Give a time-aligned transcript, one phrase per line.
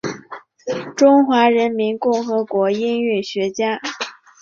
[0.97, 3.79] 中华人民共和国音韵学家。